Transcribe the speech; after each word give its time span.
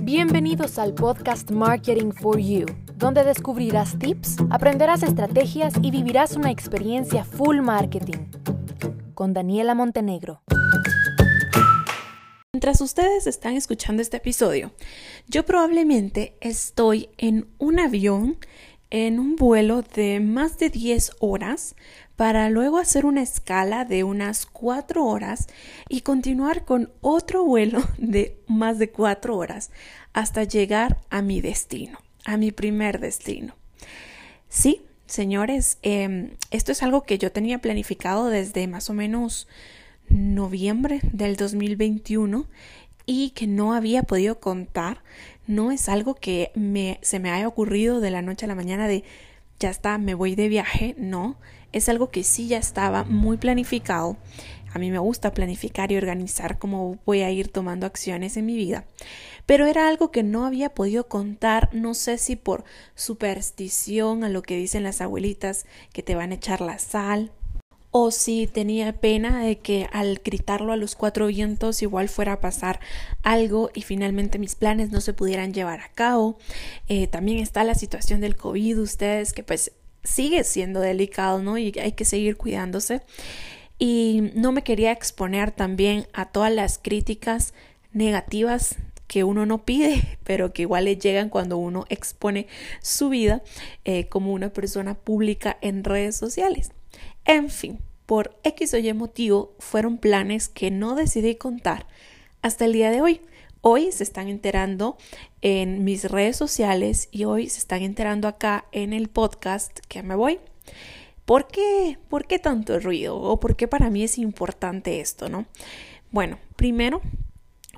Bienvenidos 0.00 0.80
al 0.80 0.94
podcast 0.94 1.52
Marketing 1.52 2.10
for 2.10 2.40
You, 2.40 2.66
donde 2.96 3.22
descubrirás 3.22 3.96
tips, 3.96 4.38
aprenderás 4.50 5.04
estrategias 5.04 5.74
y 5.80 5.92
vivirás 5.92 6.34
una 6.34 6.50
experiencia 6.50 7.22
full 7.22 7.60
marketing. 7.60 8.26
Con 9.14 9.32
Daniela 9.32 9.76
Montenegro. 9.76 10.42
Mientras 12.52 12.80
ustedes 12.80 13.28
están 13.28 13.54
escuchando 13.54 14.02
este 14.02 14.16
episodio, 14.16 14.72
yo 15.28 15.44
probablemente 15.44 16.36
estoy 16.40 17.08
en 17.16 17.46
un 17.58 17.78
avión 17.78 18.38
en 18.92 19.18
un 19.18 19.36
vuelo 19.36 19.80
de 19.80 20.20
más 20.20 20.58
de 20.58 20.68
10 20.68 21.12
horas 21.18 21.76
para 22.14 22.50
luego 22.50 22.76
hacer 22.76 23.06
una 23.06 23.22
escala 23.22 23.86
de 23.86 24.04
unas 24.04 24.44
4 24.44 25.02
horas 25.06 25.48
y 25.88 26.02
continuar 26.02 26.66
con 26.66 26.92
otro 27.00 27.42
vuelo 27.42 27.82
de 27.96 28.36
más 28.46 28.78
de 28.78 28.90
4 28.90 29.34
horas 29.34 29.70
hasta 30.12 30.44
llegar 30.44 30.98
a 31.08 31.22
mi 31.22 31.40
destino, 31.40 31.98
a 32.26 32.36
mi 32.36 32.52
primer 32.52 33.00
destino. 33.00 33.56
Sí, 34.50 34.82
señores, 35.06 35.78
em, 35.80 36.32
esto 36.50 36.70
es 36.70 36.82
algo 36.82 37.04
que 37.04 37.16
yo 37.16 37.32
tenía 37.32 37.62
planificado 37.62 38.26
desde 38.26 38.66
más 38.66 38.90
o 38.90 38.92
menos 38.92 39.48
noviembre 40.10 41.00
del 41.12 41.36
2021 41.36 42.46
y 43.06 43.30
que 43.30 43.46
no 43.46 43.74
había 43.74 44.02
podido 44.02 44.40
contar 44.40 45.02
no 45.46 45.72
es 45.72 45.88
algo 45.88 46.14
que 46.14 46.52
me, 46.54 46.98
se 47.02 47.18
me 47.18 47.30
haya 47.30 47.48
ocurrido 47.48 48.00
de 48.00 48.10
la 48.10 48.22
noche 48.22 48.46
a 48.46 48.48
la 48.48 48.54
mañana 48.54 48.88
de 48.88 49.04
ya 49.58 49.70
está, 49.70 49.98
me 49.98 50.14
voy 50.14 50.34
de 50.34 50.48
viaje, 50.48 50.94
no, 50.98 51.36
es 51.72 51.88
algo 51.88 52.10
que 52.10 52.24
sí 52.24 52.48
ya 52.48 52.58
estaba 52.58 53.04
muy 53.04 53.36
planificado. 53.36 54.16
A 54.74 54.78
mí 54.78 54.90
me 54.90 54.98
gusta 54.98 55.34
planificar 55.34 55.92
y 55.92 55.96
organizar 55.96 56.58
cómo 56.58 56.98
voy 57.04 57.20
a 57.20 57.30
ir 57.30 57.48
tomando 57.48 57.86
acciones 57.86 58.36
en 58.36 58.46
mi 58.46 58.56
vida. 58.56 58.86
Pero 59.44 59.66
era 59.66 59.88
algo 59.88 60.10
que 60.10 60.22
no 60.22 60.46
había 60.46 60.70
podido 60.70 61.08
contar, 61.08 61.68
no 61.72 61.94
sé 61.94 62.16
si 62.16 62.36
por 62.36 62.64
superstición 62.94 64.24
a 64.24 64.30
lo 64.30 64.42
que 64.42 64.56
dicen 64.56 64.82
las 64.82 65.00
abuelitas, 65.00 65.66
que 65.92 66.02
te 66.02 66.14
van 66.14 66.32
a 66.32 66.36
echar 66.36 66.60
la 66.60 66.78
sal, 66.78 67.32
o 67.92 68.10
si 68.10 68.46
tenía 68.46 68.94
pena 68.94 69.44
de 69.44 69.58
que 69.58 69.86
al 69.92 70.20
gritarlo 70.24 70.72
a 70.72 70.76
los 70.76 70.96
cuatro 70.96 71.26
vientos 71.26 71.82
igual 71.82 72.08
fuera 72.08 72.32
a 72.32 72.40
pasar 72.40 72.80
algo 73.22 73.70
y 73.74 73.82
finalmente 73.82 74.38
mis 74.38 74.54
planes 74.54 74.90
no 74.90 75.02
se 75.02 75.12
pudieran 75.12 75.52
llevar 75.52 75.80
a 75.80 75.90
cabo. 75.90 76.38
Eh, 76.88 77.06
también 77.06 77.38
está 77.38 77.64
la 77.64 77.74
situación 77.74 78.22
del 78.22 78.34
COVID, 78.34 78.80
ustedes 78.80 79.34
que 79.34 79.42
pues 79.42 79.72
sigue 80.02 80.42
siendo 80.42 80.80
delicado, 80.80 81.42
¿no? 81.42 81.58
Y 81.58 81.78
hay 81.78 81.92
que 81.92 82.06
seguir 82.06 82.38
cuidándose. 82.38 83.02
Y 83.78 84.30
no 84.34 84.52
me 84.52 84.62
quería 84.62 84.90
exponer 84.90 85.50
también 85.50 86.06
a 86.14 86.30
todas 86.30 86.52
las 86.52 86.78
críticas 86.78 87.52
negativas 87.92 88.76
que 89.06 89.22
uno 89.22 89.44
no 89.44 89.66
pide, 89.66 90.18
pero 90.24 90.54
que 90.54 90.62
igual 90.62 90.86
le 90.86 90.96
llegan 90.96 91.28
cuando 91.28 91.58
uno 91.58 91.84
expone 91.90 92.46
su 92.80 93.10
vida 93.10 93.42
eh, 93.84 94.08
como 94.08 94.32
una 94.32 94.48
persona 94.48 94.94
pública 94.94 95.58
en 95.60 95.84
redes 95.84 96.16
sociales. 96.16 96.70
En 97.24 97.50
fin, 97.50 97.78
por 98.06 98.36
X 98.42 98.74
o 98.74 98.78
Y 98.78 98.92
motivo 98.94 99.54
fueron 99.58 99.98
planes 99.98 100.48
que 100.48 100.70
no 100.70 100.96
decidí 100.96 101.36
contar 101.36 101.86
hasta 102.42 102.64
el 102.64 102.72
día 102.72 102.90
de 102.90 103.00
hoy. 103.00 103.20
Hoy 103.60 103.92
se 103.92 104.02
están 104.02 104.28
enterando 104.28 104.96
en 105.40 105.84
mis 105.84 106.10
redes 106.10 106.36
sociales 106.36 107.08
y 107.12 107.24
hoy 107.24 107.48
se 107.48 107.60
están 107.60 107.82
enterando 107.82 108.26
acá 108.26 108.64
en 108.72 108.92
el 108.92 109.08
podcast 109.08 109.78
que 109.86 110.02
me 110.02 110.16
voy. 110.16 110.40
¿Por 111.24 111.46
qué? 111.46 111.96
¿Por 112.08 112.26
qué 112.26 112.40
tanto 112.40 112.80
ruido? 112.80 113.16
¿O 113.16 113.38
por 113.38 113.54
qué 113.54 113.68
para 113.68 113.88
mí 113.88 114.02
es 114.02 114.18
importante 114.18 115.00
esto, 115.00 115.28
no? 115.28 115.46
Bueno, 116.10 116.40
primero, 116.56 117.02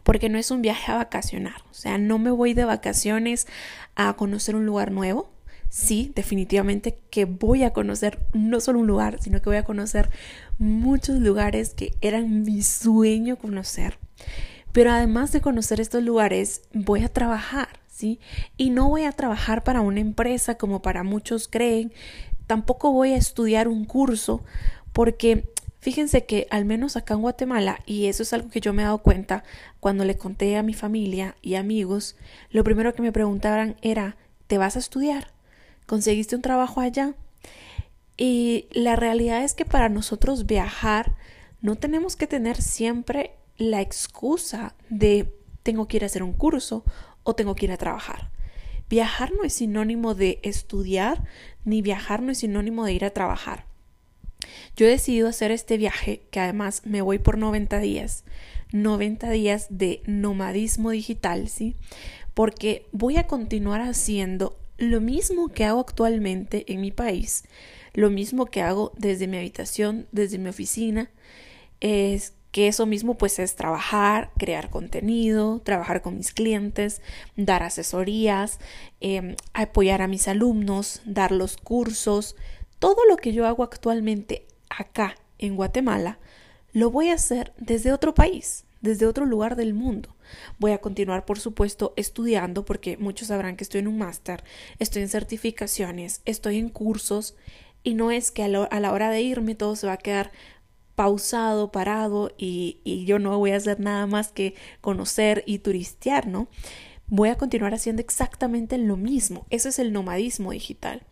porque 0.04 0.30
no 0.30 0.38
es 0.38 0.50
un 0.50 0.62
viaje 0.62 0.90
a 0.90 0.96
vacacionar. 0.96 1.62
O 1.70 1.74
sea, 1.74 1.98
no 1.98 2.18
me 2.18 2.30
voy 2.30 2.54
de 2.54 2.64
vacaciones 2.64 3.46
a 3.94 4.14
conocer 4.14 4.56
un 4.56 4.64
lugar 4.64 4.90
nuevo 4.90 5.33
sí, 5.74 6.12
definitivamente 6.14 6.96
que 7.10 7.24
voy 7.24 7.64
a 7.64 7.72
conocer 7.72 8.20
no 8.32 8.60
solo 8.60 8.78
un 8.78 8.86
lugar, 8.86 9.20
sino 9.20 9.42
que 9.42 9.50
voy 9.50 9.56
a 9.56 9.64
conocer 9.64 10.08
muchos 10.56 11.18
lugares 11.18 11.74
que 11.74 11.96
eran 12.00 12.44
mi 12.44 12.62
sueño 12.62 13.36
conocer. 13.36 13.98
Pero 14.70 14.92
además 14.92 15.32
de 15.32 15.40
conocer 15.40 15.80
estos 15.80 16.04
lugares, 16.04 16.62
voy 16.72 17.02
a 17.02 17.08
trabajar, 17.08 17.80
¿sí? 17.88 18.20
Y 18.56 18.70
no 18.70 18.88
voy 18.88 19.02
a 19.02 19.10
trabajar 19.10 19.64
para 19.64 19.80
una 19.80 19.98
empresa 19.98 20.54
como 20.54 20.80
para 20.80 21.02
muchos 21.02 21.48
creen, 21.48 21.92
tampoco 22.46 22.92
voy 22.92 23.10
a 23.10 23.16
estudiar 23.16 23.66
un 23.66 23.84
curso, 23.84 24.44
porque 24.92 25.52
Fíjense 25.80 26.24
que 26.24 26.46
al 26.48 26.64
menos 26.64 26.96
acá 26.96 27.12
en 27.12 27.20
Guatemala, 27.20 27.80
y 27.84 28.06
eso 28.06 28.22
es 28.22 28.32
algo 28.32 28.48
que 28.48 28.62
yo 28.62 28.72
me 28.72 28.80
he 28.80 28.86
dado 28.86 29.02
cuenta 29.02 29.44
cuando 29.80 30.06
le 30.06 30.16
conté 30.16 30.56
a 30.56 30.62
mi 30.62 30.72
familia 30.72 31.36
y 31.42 31.56
amigos, 31.56 32.16
lo 32.48 32.64
primero 32.64 32.94
que 32.94 33.02
me 33.02 33.12
preguntaban 33.12 33.76
era, 33.82 34.16
¿te 34.46 34.56
vas 34.56 34.76
a 34.76 34.78
estudiar? 34.78 35.33
Conseguiste 35.86 36.36
un 36.36 36.42
trabajo 36.42 36.80
allá. 36.80 37.14
Y 38.16 38.66
la 38.72 38.96
realidad 38.96 39.42
es 39.42 39.54
que 39.54 39.64
para 39.64 39.88
nosotros 39.88 40.46
viajar 40.46 41.16
no 41.60 41.76
tenemos 41.76 42.16
que 42.16 42.26
tener 42.26 42.60
siempre 42.60 43.32
la 43.56 43.80
excusa 43.80 44.74
de 44.90 45.34
tengo 45.62 45.88
que 45.88 45.96
ir 45.96 46.02
a 46.04 46.06
hacer 46.06 46.22
un 46.22 46.32
curso 46.32 46.84
o 47.22 47.34
tengo 47.34 47.54
que 47.54 47.66
ir 47.66 47.72
a 47.72 47.76
trabajar. 47.76 48.30
Viajar 48.88 49.32
no 49.32 49.44
es 49.44 49.54
sinónimo 49.54 50.14
de 50.14 50.40
estudiar, 50.42 51.24
ni 51.64 51.80
viajar 51.80 52.22
no 52.22 52.32
es 52.32 52.38
sinónimo 52.38 52.84
de 52.84 52.92
ir 52.92 53.04
a 53.04 53.10
trabajar. 53.10 53.64
Yo 54.76 54.86
he 54.86 54.90
decidido 54.90 55.28
hacer 55.28 55.50
este 55.50 55.78
viaje, 55.78 56.26
que 56.30 56.40
además 56.40 56.82
me 56.84 57.00
voy 57.00 57.18
por 57.18 57.38
90 57.38 57.78
días, 57.78 58.24
90 58.72 59.30
días 59.30 59.66
de 59.70 60.02
nomadismo 60.06 60.90
digital, 60.90 61.48
¿sí? 61.48 61.76
Porque 62.34 62.86
voy 62.92 63.16
a 63.16 63.26
continuar 63.26 63.80
haciendo 63.80 64.58
lo 64.78 65.00
mismo 65.00 65.48
que 65.48 65.64
hago 65.64 65.80
actualmente 65.80 66.72
en 66.72 66.80
mi 66.80 66.90
país, 66.90 67.44
lo 67.92 68.10
mismo 68.10 68.46
que 68.46 68.62
hago 68.62 68.92
desde 68.96 69.26
mi 69.26 69.36
habitación, 69.36 70.06
desde 70.12 70.38
mi 70.38 70.48
oficina, 70.48 71.10
es 71.80 72.34
que 72.50 72.68
eso 72.68 72.86
mismo 72.86 73.16
pues 73.18 73.40
es 73.40 73.56
trabajar, 73.56 74.30
crear 74.38 74.70
contenido, 74.70 75.60
trabajar 75.60 76.02
con 76.02 76.16
mis 76.16 76.32
clientes, 76.32 77.02
dar 77.36 77.64
asesorías, 77.64 78.60
em, 79.00 79.34
apoyar 79.54 80.02
a 80.02 80.08
mis 80.08 80.28
alumnos, 80.28 81.02
dar 81.04 81.32
los 81.32 81.56
cursos, 81.56 82.36
todo 82.78 83.04
lo 83.08 83.16
que 83.16 83.32
yo 83.32 83.46
hago 83.46 83.64
actualmente 83.64 84.46
acá 84.70 85.16
en 85.38 85.56
Guatemala, 85.56 86.18
lo 86.72 86.90
voy 86.90 87.08
a 87.08 87.14
hacer 87.14 87.52
desde 87.58 87.92
otro 87.92 88.14
país, 88.14 88.64
desde 88.84 89.06
otro 89.06 89.24
lugar 89.26 89.56
del 89.56 89.74
mundo. 89.74 90.14
Voy 90.58 90.72
a 90.72 90.78
continuar, 90.78 91.24
por 91.24 91.40
supuesto, 91.40 91.94
estudiando 91.96 92.64
porque 92.64 92.96
muchos 92.98 93.28
sabrán 93.28 93.56
que 93.56 93.64
estoy 93.64 93.80
en 93.80 93.88
un 93.88 93.98
máster, 93.98 94.44
estoy 94.78 95.02
en 95.02 95.08
certificaciones, 95.08 96.20
estoy 96.26 96.58
en 96.58 96.68
cursos 96.68 97.34
y 97.82 97.94
no 97.94 98.10
es 98.10 98.30
que 98.30 98.44
a, 98.44 98.48
la 98.48 98.92
hora 98.92 99.10
de 99.10 99.22
irme 99.22 99.54
todo 99.54 99.74
se 99.74 99.86
va 99.86 99.94
a 99.94 99.98
quedar 99.98 100.30
pausado, 100.94 101.72
parado 101.72 102.30
y, 102.38 102.78
y 102.84 103.06
yo 103.06 103.18
no 103.18 103.36
voy 103.38 103.50
a 103.50 103.56
hacer 103.56 103.80
nada 103.80 104.06
más 104.06 104.30
que 104.30 104.54
conocer 104.80 105.42
y 105.46 105.58
turistear, 105.58 106.26
¿no? 106.28 106.48
voy 107.06 107.28
a 107.28 107.36
continuar 107.36 107.74
haciendo 107.74 108.00
exactamente 108.00 108.78
lo 108.78 108.96
mismo. 108.96 109.46
Eso 109.50 109.68
es 109.68 109.78
el 109.78 109.92
nomadismo 109.92 110.52
digital. 110.52 111.02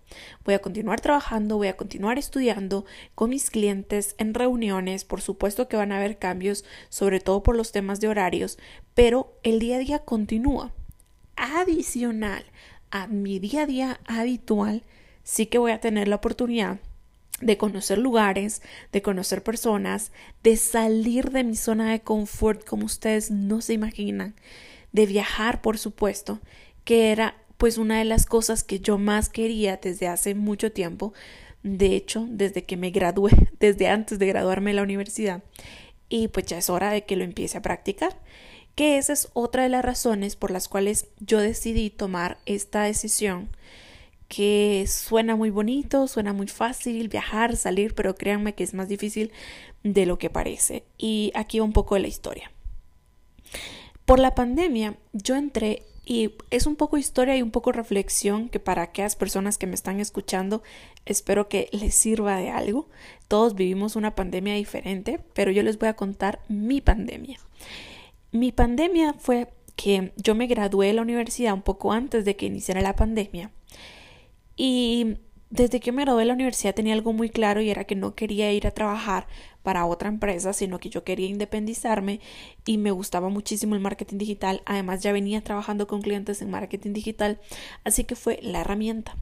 Voy 0.44 0.54
a 0.54 0.60
continuar 0.60 1.00
trabajando, 1.00 1.56
voy 1.56 1.68
a 1.68 1.76
continuar 1.76 2.18
estudiando 2.18 2.84
con 3.14 3.30
mis 3.30 3.50
clientes 3.50 4.14
en 4.18 4.34
reuniones. 4.34 5.04
Por 5.04 5.20
supuesto 5.20 5.68
que 5.68 5.76
van 5.76 5.92
a 5.92 5.98
haber 5.98 6.18
cambios, 6.18 6.64
sobre 6.88 7.20
todo 7.20 7.42
por 7.42 7.56
los 7.56 7.72
temas 7.72 8.00
de 8.00 8.08
horarios, 8.08 8.58
pero 8.94 9.34
el 9.42 9.58
día 9.58 9.76
a 9.76 9.80
día 9.80 9.98
continúa. 10.00 10.72
Adicional 11.36 12.44
a 12.90 13.06
mi 13.06 13.38
día 13.38 13.62
a 13.62 13.66
día 13.66 14.00
habitual, 14.06 14.82
sí 15.24 15.46
que 15.46 15.58
voy 15.58 15.72
a 15.72 15.80
tener 15.80 16.08
la 16.08 16.16
oportunidad 16.16 16.78
de 17.40 17.56
conocer 17.56 17.98
lugares, 17.98 18.62
de 18.92 19.02
conocer 19.02 19.42
personas, 19.42 20.12
de 20.42 20.56
salir 20.56 21.30
de 21.30 21.44
mi 21.44 21.56
zona 21.56 21.90
de 21.90 22.00
confort 22.00 22.64
como 22.64 22.86
ustedes 22.86 23.30
no 23.30 23.60
se 23.60 23.72
imaginan 23.72 24.34
de 24.92 25.06
viajar, 25.06 25.62
por 25.62 25.78
supuesto, 25.78 26.38
que 26.84 27.10
era 27.10 27.36
pues 27.62 27.78
una 27.78 28.00
de 28.00 28.04
las 28.04 28.26
cosas 28.26 28.64
que 28.64 28.80
yo 28.80 28.98
más 28.98 29.28
quería 29.28 29.76
desde 29.76 30.08
hace 30.08 30.34
mucho 30.34 30.72
tiempo, 30.72 31.12
de 31.62 31.94
hecho, 31.94 32.26
desde 32.28 32.64
que 32.64 32.76
me 32.76 32.90
gradué, 32.90 33.30
desde 33.60 33.86
antes 33.86 34.18
de 34.18 34.26
graduarme 34.26 34.72
de 34.72 34.74
la 34.74 34.82
universidad, 34.82 35.44
y 36.08 36.26
pues 36.26 36.46
ya 36.46 36.58
es 36.58 36.68
hora 36.68 36.90
de 36.90 37.04
que 37.04 37.14
lo 37.14 37.22
empiece 37.22 37.56
a 37.56 37.62
practicar, 37.62 38.18
que 38.74 38.98
esa 38.98 39.12
es 39.12 39.28
otra 39.32 39.62
de 39.62 39.68
las 39.68 39.84
razones 39.84 40.34
por 40.34 40.50
las 40.50 40.66
cuales 40.66 41.06
yo 41.20 41.38
decidí 41.38 41.88
tomar 41.88 42.38
esta 42.46 42.82
decisión 42.82 43.48
que 44.26 44.84
suena 44.88 45.36
muy 45.36 45.50
bonito, 45.50 46.08
suena 46.08 46.32
muy 46.32 46.48
fácil 46.48 47.08
viajar, 47.08 47.54
salir, 47.54 47.94
pero 47.94 48.16
créanme 48.16 48.56
que 48.56 48.64
es 48.64 48.74
más 48.74 48.88
difícil 48.88 49.30
de 49.84 50.04
lo 50.04 50.18
que 50.18 50.30
parece. 50.30 50.82
Y 50.98 51.30
aquí 51.36 51.60
va 51.60 51.64
un 51.64 51.72
poco 51.72 51.94
de 51.94 52.00
la 52.00 52.08
historia. 52.08 52.50
Por 54.04 54.18
la 54.18 54.34
pandemia 54.34 54.96
yo 55.12 55.36
entré 55.36 55.84
y 56.12 56.34
es 56.50 56.66
un 56.66 56.76
poco 56.76 56.98
historia 56.98 57.34
y 57.38 57.40
un 57.40 57.50
poco 57.50 57.72
reflexión 57.72 58.50
que 58.50 58.60
para 58.60 58.82
aquellas 58.82 59.16
personas 59.16 59.56
que 59.56 59.66
me 59.66 59.74
están 59.74 59.98
escuchando 59.98 60.62
espero 61.06 61.48
que 61.48 61.70
les 61.72 61.94
sirva 61.94 62.36
de 62.36 62.50
algo. 62.50 62.86
Todos 63.28 63.54
vivimos 63.54 63.96
una 63.96 64.14
pandemia 64.14 64.54
diferente, 64.54 65.20
pero 65.32 65.50
yo 65.50 65.62
les 65.62 65.78
voy 65.78 65.88
a 65.88 65.96
contar 65.96 66.40
mi 66.48 66.82
pandemia. 66.82 67.38
Mi 68.30 68.52
pandemia 68.52 69.14
fue 69.14 69.54
que 69.74 70.12
yo 70.16 70.34
me 70.34 70.48
gradué 70.48 70.88
de 70.88 70.92
la 70.92 71.00
universidad 71.00 71.54
un 71.54 71.62
poco 71.62 71.92
antes 71.92 72.26
de 72.26 72.36
que 72.36 72.44
iniciara 72.44 72.82
la 72.82 72.94
pandemia. 72.94 73.50
Y 74.54 75.16
desde 75.52 75.80
que 75.80 75.92
me 75.92 76.02
gradué 76.02 76.22
de 76.22 76.28
la 76.28 76.32
universidad 76.32 76.74
tenía 76.74 76.94
algo 76.94 77.12
muy 77.12 77.28
claro 77.28 77.60
y 77.60 77.68
era 77.68 77.84
que 77.84 77.94
no 77.94 78.14
quería 78.14 78.50
ir 78.52 78.66
a 78.66 78.70
trabajar 78.70 79.26
para 79.62 79.84
otra 79.84 80.08
empresa, 80.08 80.54
sino 80.54 80.78
que 80.78 80.88
yo 80.88 81.04
quería 81.04 81.26
independizarme 81.26 82.20
y 82.64 82.78
me 82.78 82.90
gustaba 82.90 83.28
muchísimo 83.28 83.74
el 83.74 83.82
marketing 83.82 84.16
digital. 84.16 84.62
Además 84.64 85.02
ya 85.02 85.12
venía 85.12 85.44
trabajando 85.44 85.86
con 85.86 86.00
clientes 86.00 86.40
en 86.40 86.50
marketing 86.50 86.94
digital, 86.94 87.38
así 87.84 88.04
que 88.04 88.16
fue 88.16 88.38
la 88.40 88.62
herramienta. 88.62 89.14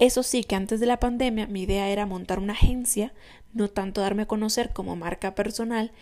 Eso 0.00 0.24
sí, 0.24 0.42
que 0.42 0.56
antes 0.56 0.80
de 0.80 0.86
la 0.86 0.98
pandemia 0.98 1.46
mi 1.46 1.62
idea 1.62 1.88
era 1.88 2.04
montar 2.04 2.40
una 2.40 2.54
agencia, 2.54 3.14
no 3.52 3.70
tanto 3.70 4.00
darme 4.00 4.22
a 4.22 4.26
conocer 4.26 4.72
como 4.72 4.96
marca 4.96 5.36
personal, 5.36 5.92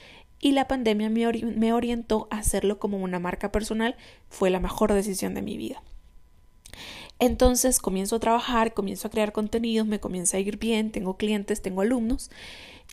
y 0.41 0.53
la 0.53 0.67
pandemia 0.67 1.11
me, 1.11 1.73
orientó 1.75 2.27
a 2.31 2.39
hacerlo 2.39 2.79
como 2.79 2.97
una 2.97 3.19
marca 3.19 3.53
personal, 3.53 3.97
fue 4.31 4.49
la 4.49 4.61
mejor 4.61 4.95
decisión 4.95 5.35
de 5.35 5.43
mi 5.43 5.59
vida. 5.59 5.83
Entonces 7.23 7.79
comienzo 7.79 8.17
a 8.17 8.19
trabajar, 8.19 8.75
comienzo 8.75 9.07
a 9.07 9.11
crear 9.13 9.31
contenidos, 9.31 9.87
me 9.87 10.01
comienza 10.01 10.39
a 10.39 10.41
ir 10.41 10.59
bien, 10.59 10.91
tengo 10.91 11.17
clientes, 11.17 11.63
tengo 11.63 11.83
alumnos 11.83 12.33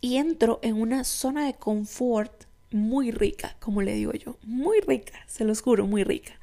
y 0.01 0.17
entro 0.17 0.59
en 0.61 0.79
una 0.79 1.03
zona 1.03 1.47
de 1.47 1.55
confort 1.55 2.43
muy 2.69 3.09
rica, 3.09 3.55
como 3.59 3.81
le 3.81 3.95
digo 3.95 4.11
yo, 4.11 4.37
muy 4.43 4.81
rica, 4.81 5.13
se 5.25 5.45
los 5.45 5.63
juro, 5.63 5.87
muy 5.87 6.03
rica. 6.03 6.33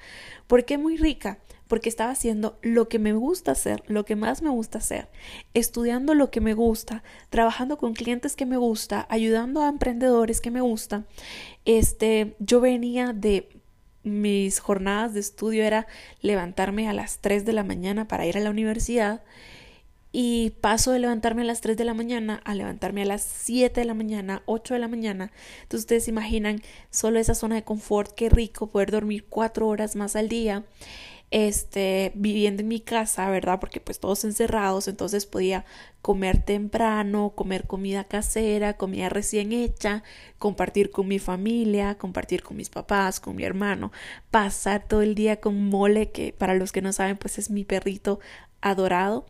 ¿Por 0.48 0.64
qué 0.64 0.78
muy 0.78 0.96
rica? 0.96 1.38
Porque 1.68 1.88
estaba 1.88 2.10
haciendo 2.10 2.58
lo 2.60 2.88
que 2.88 2.98
me 2.98 3.12
gusta 3.12 3.52
hacer, 3.52 3.84
lo 3.86 4.04
que 4.04 4.16
más 4.16 4.42
me 4.42 4.50
gusta 4.50 4.78
hacer, 4.78 5.08
estudiando 5.54 6.14
lo 6.14 6.32
que 6.32 6.40
me 6.40 6.54
gusta, 6.54 7.04
trabajando 7.30 7.78
con 7.78 7.94
clientes 7.94 8.34
que 8.34 8.46
me 8.46 8.56
gusta, 8.56 9.06
ayudando 9.10 9.62
a 9.62 9.68
emprendedores 9.68 10.40
que 10.40 10.50
me 10.50 10.60
gusta. 10.60 11.04
Este, 11.64 12.34
yo 12.40 12.60
venía 12.60 13.12
de 13.12 13.55
mis 14.06 14.60
jornadas 14.60 15.14
de 15.14 15.20
estudio 15.20 15.64
era 15.64 15.86
levantarme 16.22 16.88
a 16.88 16.92
las 16.92 17.18
3 17.18 17.44
de 17.44 17.52
la 17.52 17.64
mañana 17.64 18.06
para 18.06 18.24
ir 18.24 18.36
a 18.38 18.40
la 18.40 18.50
universidad 18.50 19.22
y 20.12 20.50
paso 20.60 20.92
de 20.92 21.00
levantarme 21.00 21.42
a 21.42 21.44
las 21.44 21.60
3 21.60 21.76
de 21.76 21.84
la 21.84 21.92
mañana 21.92 22.40
a 22.44 22.54
levantarme 22.54 23.02
a 23.02 23.06
las 23.06 23.22
7 23.22 23.80
de 23.80 23.84
la 23.84 23.94
mañana, 23.94 24.42
8 24.46 24.74
de 24.74 24.80
la 24.80 24.88
mañana. 24.88 25.32
Entonces 25.62 25.80
ustedes 25.80 26.08
imaginan 26.08 26.62
solo 26.90 27.18
esa 27.18 27.34
zona 27.34 27.56
de 27.56 27.64
confort, 27.64 28.12
qué 28.14 28.30
rico 28.30 28.68
poder 28.68 28.90
dormir 28.90 29.26
4 29.28 29.66
horas 29.66 29.96
más 29.96 30.16
al 30.16 30.28
día 30.28 30.64
este, 31.30 32.12
viviendo 32.14 32.62
en 32.62 32.68
mi 32.68 32.80
casa, 32.80 33.28
¿verdad? 33.30 33.58
Porque 33.60 33.80
pues 33.80 33.98
todos 34.00 34.24
encerrados, 34.24 34.88
entonces 34.88 35.26
podía 35.26 35.64
comer 36.02 36.42
temprano, 36.42 37.32
comer 37.34 37.66
comida 37.66 38.04
casera, 38.04 38.76
comida 38.76 39.08
recién 39.08 39.52
hecha, 39.52 40.04
compartir 40.38 40.90
con 40.90 41.08
mi 41.08 41.18
familia, 41.18 41.96
compartir 41.98 42.42
con 42.42 42.56
mis 42.56 42.70
papás, 42.70 43.18
con 43.20 43.36
mi 43.36 43.44
hermano, 43.44 43.92
pasar 44.30 44.86
todo 44.86 45.02
el 45.02 45.14
día 45.14 45.40
con 45.40 45.68
Mole, 45.68 46.10
que 46.10 46.32
para 46.32 46.54
los 46.54 46.72
que 46.72 46.82
no 46.82 46.92
saben, 46.92 47.16
pues 47.16 47.38
es 47.38 47.50
mi 47.50 47.64
perrito 47.64 48.20
adorado. 48.60 49.26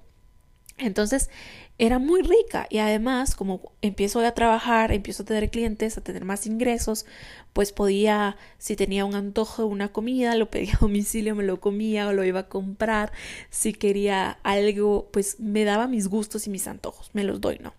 Entonces 0.79 1.31
era 1.79 1.99
muy 1.99 2.23
rica 2.23 2.67
y 2.71 2.79
además 2.79 3.35
como 3.35 3.73
empiezo 3.83 4.21
a 4.21 4.33
trabajar, 4.33 4.93
empiezo 4.93 5.23
a 5.23 5.27
tener 5.27 5.51
clientes, 5.51 5.97
a 5.97 6.03
tener 6.03 6.25
más 6.25 6.47
ingresos, 6.47 7.07
pues 7.53 7.73
podía, 7.73 8.37
si 8.59 8.77
tenía 8.77 9.05
un 9.05 9.15
antojo 9.15 9.67
una 9.67 9.93
comida, 9.93 10.35
lo 10.35 10.51
pedía 10.51 10.75
a 10.75 10.79
domicilio, 10.81 11.35
me 11.35 11.45
lo 11.45 11.61
comía 11.61 12.09
o 12.09 12.13
lo 12.13 12.25
iba 12.25 12.41
a 12.41 12.49
comprar, 12.49 13.13
si 13.51 13.73
quería 13.73 14.39
algo, 14.43 15.09
pues 15.13 15.41
me 15.41 15.65
daba 15.65 15.87
mis 15.87 16.09
gustos 16.09 16.47
y 16.47 16.51
mis 16.51 16.67
antojos, 16.67 17.11
me 17.15 17.25
los 17.25 17.41
doy, 17.41 17.59
¿no? 17.59 17.75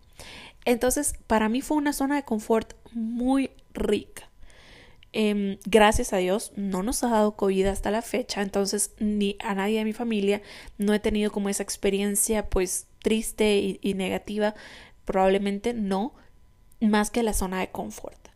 Entonces, 0.66 1.14
para 1.28 1.50
mí 1.50 1.62
fue 1.62 1.78
una 1.78 1.94
zona 1.94 2.16
de 2.16 2.24
confort 2.24 2.74
muy 2.92 3.52
rica. 3.74 4.27
Em, 5.14 5.58
gracias 5.66 6.14
a 6.14 6.18
Dios 6.18 6.52
no 6.56 6.84
nos 6.84 7.04
ha 7.04 7.10
dado 7.10 7.36
COVID 7.36 7.66
hasta 7.68 7.92
la 7.92 8.02
fecha, 8.02 8.42
entonces 8.42 8.92
ni 9.00 9.38
a 9.40 9.56
nadie 9.56 9.80
de 9.80 9.86
mi 9.86 9.94
familia 9.94 10.42
no 10.78 10.94
he 10.94 11.00
tenido 11.00 11.32
como 11.32 11.50
esa 11.50 11.64
experiencia 11.64 12.50
pues 12.50 12.88
triste 13.00 13.58
y, 13.58 13.80
y 13.82 13.94
negativa, 13.94 14.54
probablemente 15.06 15.74
no, 15.74 16.14
más 16.82 17.10
que 17.10 17.24
la 17.24 17.34
zona 17.34 17.60
de 17.60 17.70
confort. 17.70 18.28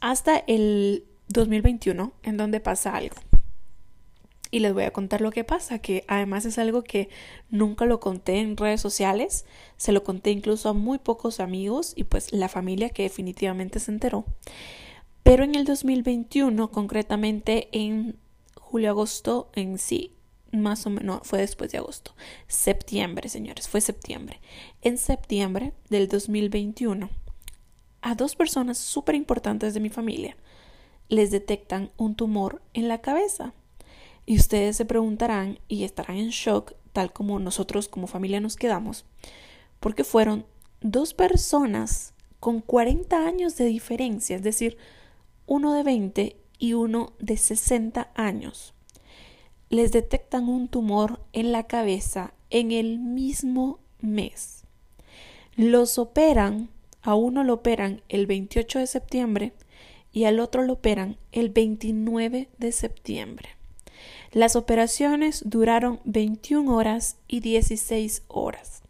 Hasta 0.00 0.36
el 0.46 1.04
2021, 1.28 2.12
en 2.22 2.36
donde 2.36 2.60
pasa 2.60 2.94
algo. 2.94 3.16
Y 4.50 4.60
les 4.60 4.74
voy 4.74 4.84
a 4.84 4.90
contar 4.90 5.22
lo 5.22 5.30
que 5.30 5.44
pasa, 5.44 5.78
que 5.78 6.04
además 6.08 6.44
es 6.44 6.58
algo 6.58 6.82
que 6.82 7.08
nunca 7.48 7.86
lo 7.86 8.00
conté 8.00 8.38
en 8.38 8.58
redes 8.58 8.82
sociales, 8.82 9.46
se 9.78 9.92
lo 9.92 10.04
conté 10.04 10.30
incluso 10.30 10.68
a 10.68 10.74
muy 10.74 10.98
pocos 10.98 11.40
amigos 11.40 11.94
y 11.96 12.04
pues 12.04 12.32
la 12.32 12.50
familia 12.50 12.90
que 12.90 13.04
definitivamente 13.04 13.80
se 13.80 13.90
enteró. 13.90 14.26
Pero 15.22 15.44
en 15.44 15.54
el 15.54 15.64
2021, 15.64 16.70
concretamente 16.70 17.68
en 17.72 18.16
julio-agosto, 18.54 19.50
en 19.54 19.78
sí, 19.78 20.14
más 20.50 20.86
o 20.86 20.90
menos, 20.90 21.20
fue 21.24 21.40
después 21.40 21.70
de 21.72 21.78
agosto, 21.78 22.14
septiembre, 22.48 23.28
señores, 23.28 23.68
fue 23.68 23.80
septiembre. 23.80 24.40
En 24.82 24.98
septiembre 24.98 25.72
del 25.88 26.08
2021, 26.08 27.08
a 28.02 28.14
dos 28.14 28.34
personas 28.36 28.78
súper 28.78 29.14
importantes 29.14 29.74
de 29.74 29.80
mi 29.80 29.88
familia 29.88 30.36
les 31.08 31.30
detectan 31.30 31.90
un 31.96 32.14
tumor 32.14 32.62
en 32.74 32.88
la 32.88 33.00
cabeza. 33.00 33.54
Y 34.24 34.36
ustedes 34.36 34.76
se 34.76 34.84
preguntarán 34.84 35.58
y 35.68 35.84
estarán 35.84 36.16
en 36.16 36.30
shock, 36.30 36.74
tal 36.92 37.12
como 37.12 37.38
nosotros 37.38 37.88
como 37.88 38.06
familia 38.06 38.40
nos 38.40 38.56
quedamos, 38.56 39.04
porque 39.80 40.04
fueron 40.04 40.46
dos 40.80 41.14
personas 41.14 42.14
con 42.40 42.60
40 42.60 43.26
años 43.26 43.56
de 43.56 43.66
diferencia, 43.66 44.36
es 44.36 44.42
decir, 44.42 44.78
uno 45.46 45.74
de 45.74 45.82
20 45.82 46.36
y 46.58 46.72
uno 46.74 47.12
de 47.18 47.36
60 47.36 48.10
años. 48.14 48.74
Les 49.68 49.92
detectan 49.92 50.48
un 50.48 50.68
tumor 50.68 51.20
en 51.32 51.52
la 51.52 51.64
cabeza 51.64 52.34
en 52.50 52.72
el 52.72 52.98
mismo 52.98 53.78
mes. 54.00 54.64
Los 55.56 55.98
operan, 55.98 56.68
a 57.02 57.14
uno 57.14 57.44
lo 57.44 57.54
operan 57.54 58.02
el 58.08 58.26
28 58.26 58.78
de 58.78 58.86
septiembre 58.86 59.52
y 60.12 60.24
al 60.24 60.40
otro 60.40 60.62
lo 60.62 60.74
operan 60.74 61.16
el 61.32 61.48
29 61.50 62.48
de 62.58 62.72
septiembre. 62.72 63.48
Las 64.32 64.56
operaciones 64.56 65.42
duraron 65.44 66.00
21 66.04 66.74
horas 66.74 67.16
y 67.28 67.40
16 67.40 68.22
horas. 68.28 68.82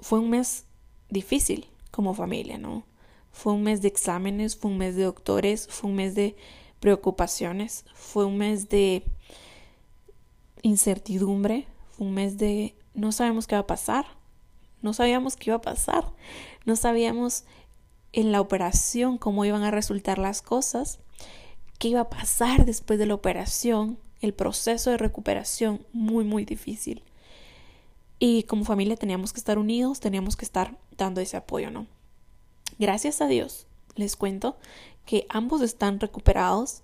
Fue 0.00 0.18
un 0.18 0.30
mes 0.30 0.64
difícil 1.08 1.66
como 1.90 2.14
familia, 2.14 2.58
¿no? 2.58 2.84
Fue 3.32 3.52
un 3.52 3.62
mes 3.62 3.82
de 3.82 3.88
exámenes, 3.88 4.56
fue 4.56 4.70
un 4.70 4.78
mes 4.78 4.94
de 4.94 5.04
doctores, 5.04 5.66
fue 5.68 5.90
un 5.90 5.96
mes 5.96 6.14
de 6.14 6.36
preocupaciones, 6.80 7.84
fue 7.94 8.24
un 8.24 8.38
mes 8.38 8.68
de 8.68 9.04
incertidumbre, 10.62 11.66
fue 11.90 12.06
un 12.06 12.14
mes 12.14 12.38
de 12.38 12.76
no 12.94 13.12
sabemos 13.12 13.46
qué 13.46 13.54
va 13.54 13.62
a 13.62 13.66
pasar, 13.66 14.06
no 14.82 14.92
sabíamos 14.92 15.36
qué 15.36 15.50
iba 15.50 15.56
a 15.56 15.62
pasar, 15.62 16.12
no 16.66 16.76
sabíamos 16.76 17.44
en 18.12 18.32
la 18.32 18.40
operación 18.40 19.18
cómo 19.18 19.44
iban 19.44 19.62
a 19.62 19.70
resultar 19.70 20.18
las 20.18 20.42
cosas, 20.42 20.98
qué 21.78 21.88
iba 21.88 22.00
a 22.00 22.10
pasar 22.10 22.66
después 22.66 22.98
de 22.98 23.06
la 23.06 23.14
operación, 23.14 23.98
el 24.20 24.34
proceso 24.34 24.90
de 24.90 24.98
recuperación 24.98 25.84
muy 25.92 26.24
muy 26.24 26.44
difícil. 26.44 27.02
Y 28.18 28.44
como 28.44 28.64
familia 28.64 28.96
teníamos 28.96 29.32
que 29.32 29.40
estar 29.40 29.58
unidos, 29.58 29.98
teníamos 29.98 30.36
que 30.36 30.44
estar 30.44 30.76
dando 30.96 31.20
ese 31.20 31.36
apoyo, 31.36 31.70
¿no? 31.70 31.86
Gracias 32.82 33.20
a 33.20 33.28
Dios, 33.28 33.68
les 33.94 34.16
cuento 34.16 34.56
que 35.06 35.24
ambos 35.28 35.62
están 35.62 36.00
recuperados, 36.00 36.82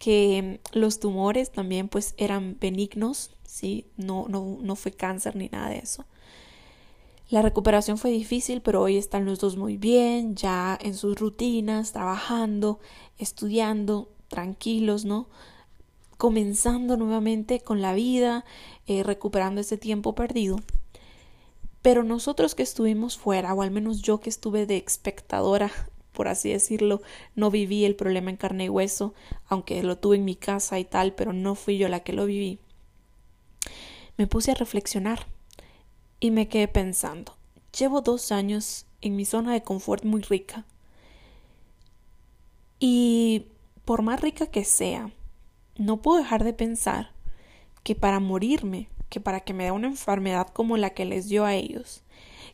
que 0.00 0.58
los 0.72 0.98
tumores 0.98 1.52
también 1.52 1.88
pues 1.88 2.14
eran 2.16 2.56
benignos, 2.58 3.36
¿sí? 3.44 3.86
No, 3.96 4.26
no, 4.28 4.58
no 4.60 4.74
fue 4.74 4.90
cáncer 4.90 5.36
ni 5.36 5.48
nada 5.48 5.68
de 5.68 5.78
eso. 5.78 6.04
La 7.30 7.40
recuperación 7.40 7.98
fue 7.98 8.10
difícil, 8.10 8.62
pero 8.62 8.82
hoy 8.82 8.96
están 8.96 9.26
los 9.26 9.38
dos 9.38 9.56
muy 9.56 9.76
bien, 9.76 10.34
ya 10.34 10.76
en 10.82 10.94
sus 10.94 11.16
rutinas, 11.16 11.92
trabajando, 11.92 12.80
estudiando, 13.16 14.10
tranquilos, 14.26 15.04
¿no? 15.04 15.28
Comenzando 16.16 16.96
nuevamente 16.96 17.60
con 17.60 17.80
la 17.80 17.94
vida, 17.94 18.44
eh, 18.88 19.04
recuperando 19.04 19.60
ese 19.60 19.78
tiempo 19.78 20.16
perdido. 20.16 20.56
Pero 21.82 22.02
nosotros 22.02 22.54
que 22.54 22.62
estuvimos 22.62 23.16
fuera, 23.16 23.54
o 23.54 23.62
al 23.62 23.70
menos 23.70 24.02
yo 24.02 24.20
que 24.20 24.30
estuve 24.30 24.66
de 24.66 24.76
espectadora, 24.78 25.70
por 26.12 26.28
así 26.28 26.50
decirlo, 26.50 27.02
no 27.36 27.50
viví 27.50 27.84
el 27.84 27.94
problema 27.94 28.30
en 28.30 28.36
carne 28.36 28.64
y 28.64 28.68
hueso, 28.68 29.14
aunque 29.48 29.82
lo 29.82 29.98
tuve 29.98 30.16
en 30.16 30.24
mi 30.24 30.34
casa 30.34 30.78
y 30.78 30.84
tal, 30.84 31.14
pero 31.14 31.32
no 31.32 31.54
fui 31.54 31.78
yo 31.78 31.88
la 31.88 32.00
que 32.00 32.12
lo 32.12 32.26
viví. 32.26 32.58
Me 34.16 34.26
puse 34.26 34.50
a 34.50 34.54
reflexionar 34.54 35.26
y 36.18 36.32
me 36.32 36.48
quedé 36.48 36.66
pensando, 36.66 37.36
llevo 37.78 38.00
dos 38.00 38.32
años 38.32 38.86
en 39.00 39.14
mi 39.14 39.24
zona 39.24 39.52
de 39.52 39.62
confort 39.62 40.04
muy 40.04 40.22
rica. 40.22 40.64
Y 42.80 43.46
por 43.84 44.02
más 44.02 44.20
rica 44.20 44.46
que 44.48 44.64
sea, 44.64 45.12
no 45.76 45.98
puedo 45.98 46.18
dejar 46.18 46.42
de 46.42 46.52
pensar 46.52 47.12
que 47.84 47.94
para 47.94 48.20
morirme 48.20 48.88
que 49.08 49.20
para 49.20 49.40
que 49.40 49.54
me 49.54 49.64
dé 49.64 49.70
una 49.70 49.88
enfermedad 49.88 50.48
como 50.48 50.76
la 50.76 50.90
que 50.90 51.04
les 51.04 51.28
dio 51.28 51.44
a 51.44 51.54
ellos, 51.54 52.02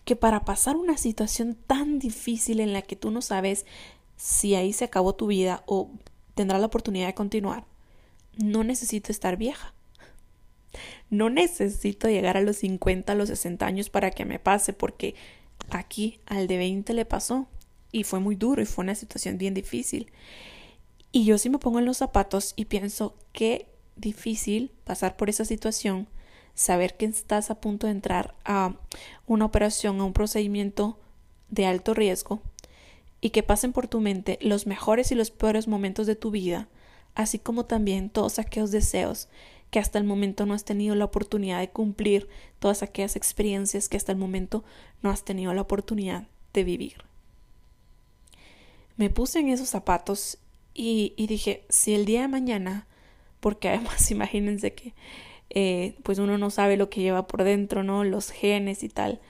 que 0.05 0.17
para 0.17 0.45
pasar 0.45 0.77
una 0.77 0.97
situación 0.97 1.57
tan 1.67 1.99
difícil 1.99 2.61
en 2.61 2.73
la 2.73 2.83
que 2.83 2.97
tú 2.97 3.11
no 3.11 3.23
sabes 3.23 3.67
si 4.17 4.55
ahí 4.55 4.73
se 4.73 4.85
acabó 4.85 5.15
tu 5.15 5.27
vida 5.27 5.63
o 5.67 5.91
tendrá 6.35 6.59
la 6.59 6.67
oportunidad 6.67 7.07
de 7.07 7.15
continuar. 7.15 7.65
No 8.37 8.65
necesito 8.65 9.13
estar 9.13 9.37
vieja. 9.37 9.75
No 11.11 11.31
necesito 11.31 12.09
llegar 12.09 12.37
a 12.37 12.43
los 12.43 12.57
50, 12.57 13.13
a 13.13 13.17
los 13.17 13.29
60 13.29 13.65
años 13.65 13.91
para 13.91 14.11
que 14.11 14.25
me 14.25 14.39
pase, 14.39 14.73
porque 14.73 15.15
aquí 15.71 16.21
al 16.27 16.47
de 16.47 16.59
20 16.59 16.93
le 16.95 17.05
pasó 17.05 17.47
y 17.93 18.05
fue 18.05 18.19
muy 18.19 18.35
duro 18.35 18.61
y 18.61 18.67
fue 18.67 18.83
una 18.83 18.95
situación 18.95 19.39
bien 19.39 19.55
difícil. 19.55 20.11
Y 21.13 21.25
yo 21.25 21.39
sí 21.39 21.49
me 21.49 21.59
pongo 21.59 21.79
en 21.79 21.85
los 21.85 21.99
zapatos 21.99 22.55
y 22.57 22.65
pienso 22.65 23.15
qué 23.33 23.69
difícil 23.97 24.73
pasar 24.83 25.17
por 25.17 25.31
esa 25.31 25.45
situación, 25.45 26.09
saber 26.55 26.97
que 26.97 27.07
estás 27.07 27.51
a 27.51 27.61
punto 27.61 27.87
de 27.87 27.93
entrar 27.93 28.35
a 28.45 28.75
una 29.27 29.45
operación, 29.45 30.01
a 30.01 30.05
un 30.05 30.13
procedimiento 30.13 30.99
de 31.51 31.67
alto 31.67 31.95
riesgo 31.95 32.41
y 33.21 33.31
que 33.31 33.43
pasen 33.43 33.73
por 33.73 33.89
tu 33.89 34.01
mente 34.01 34.39
los 34.41 34.67
mejores 34.67 35.11
y 35.11 35.15
los 35.15 35.31
peores 35.31 35.69
momentos 35.69 36.07
de 36.07 36.17
tu 36.17 36.31
vida, 36.31 36.69
así 37.15 37.39
como 37.39 37.65
también 37.65 38.11
todos 38.11 38.39
aquellos 38.39 38.71
deseos 38.71 39.29
que 39.71 39.79
hasta 39.81 39.99
el 39.99 40.05
momento 40.05 40.47
no 40.47 40.55
has 40.55 40.65
tenido 40.65 40.95
la 40.95 41.07
oportunidad 41.07 41.59
de 41.59 41.71
cumplir, 41.71 42.29
todas 42.61 42.83
aquellas 42.83 43.17
experiencias 43.17 43.89
que 43.89 43.97
hasta 43.97 44.13
el 44.13 44.19
momento 44.19 44.63
no 45.03 45.11
has 45.11 45.25
tenido 45.25 45.53
la 45.53 45.63
oportunidad 45.63 46.29
de 46.53 46.63
vivir. 46.63 46.99
Me 48.97 49.11
puse 49.11 49.41
en 49.41 49.49
esos 49.49 49.69
zapatos 49.69 50.39
y, 50.75 51.15
dije, 51.17 51.65
si 51.69 51.95
el 51.95 52.05
día 52.05 52.23
de 52.23 52.29
mañana, 52.29 52.87
porque 53.41 53.69
además 53.69 54.11
imagínense 54.13 54.75
que 54.75 54.95
eh, 55.55 55.95
pues 56.03 56.19
uno 56.19 56.37
no 56.37 56.51
sabe 56.51 56.77
lo 56.77 56.91
que 56.91 57.01
lleva 57.01 57.29
por 57.29 57.45
dentro, 57.45 57.85
¿no? 57.85 58.03
Los 58.03 58.31
genes 58.31 58.83
y 58.83 58.89
tal. 58.89 59.21